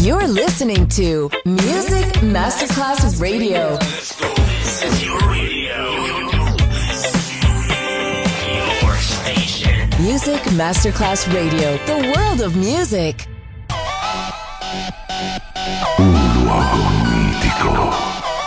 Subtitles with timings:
[0.00, 3.76] You're listening to Music Masterclass Radio.
[3.78, 5.90] This is your radio.
[8.80, 9.90] Your station.
[10.00, 13.26] Music Masterclass Radio, the world of music.
[15.98, 17.92] Un luogo mitico,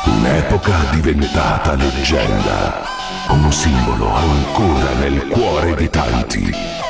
[0.06, 2.88] un'epoca diventata leggenda,
[3.28, 6.90] un simbolo ancora nel cuore di tanti.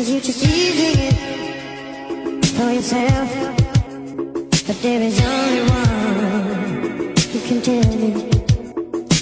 [0.00, 1.14] Cause you're just using it
[2.56, 3.30] for yourself.
[4.66, 8.10] But there is only one you can tell me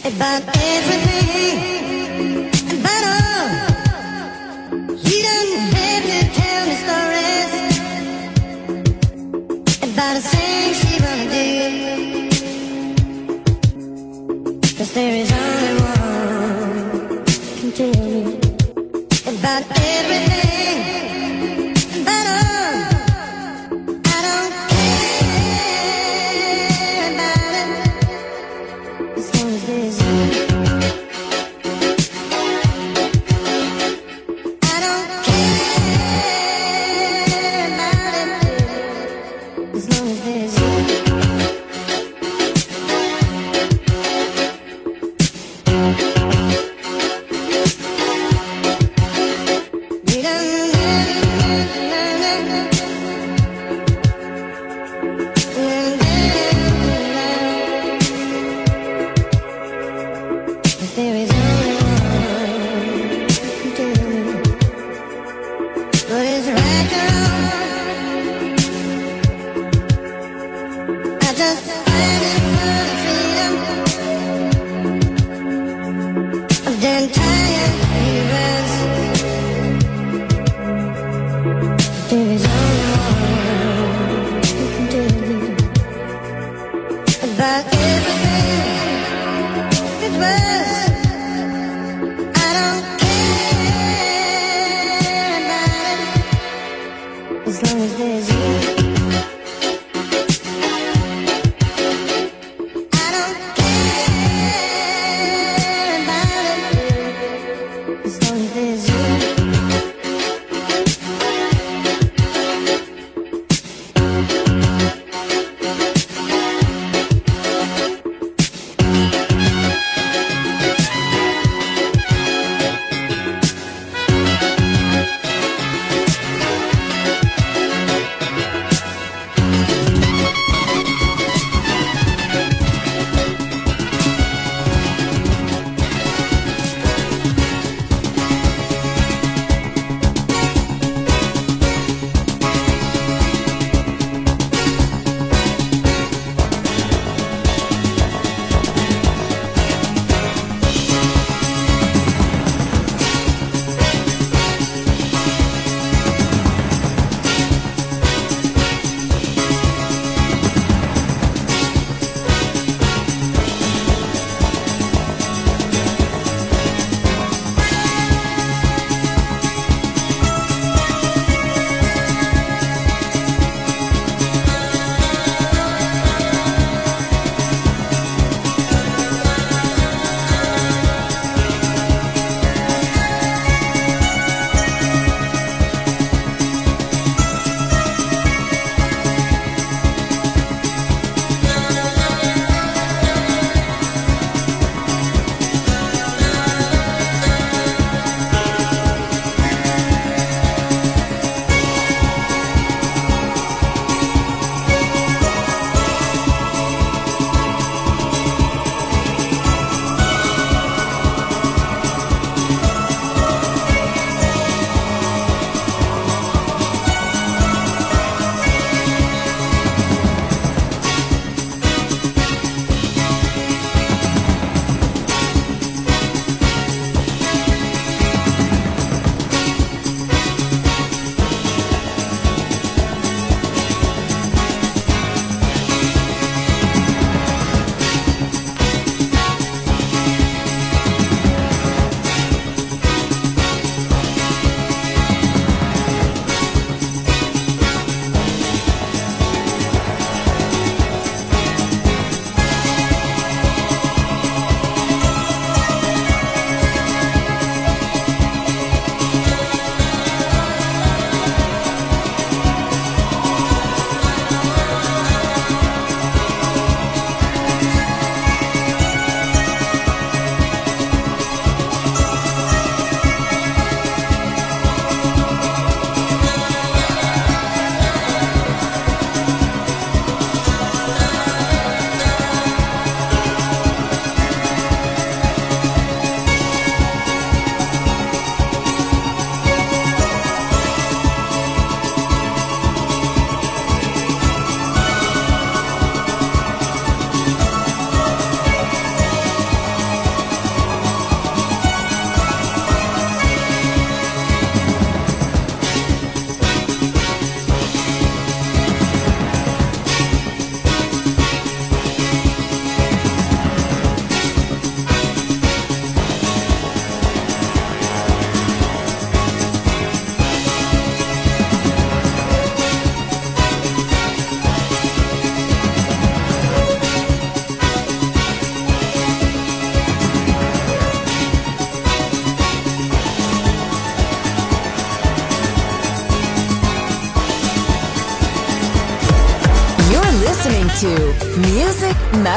[0.06, 0.42] About
[0.76, 1.56] everything.
[2.78, 3.48] About all.
[5.02, 7.52] You don't have to tell me stories
[9.82, 11.50] About the things she wanna do
[14.78, 15.47] Cause there is only
[97.48, 98.57] As long as there's you.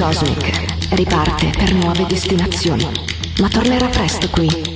[0.00, 2.88] Cosmic riparte per nuove destinazioni,
[3.38, 4.69] ma tornerà presto qui,